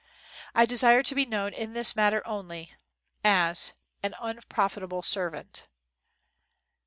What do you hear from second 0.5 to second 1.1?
"I desire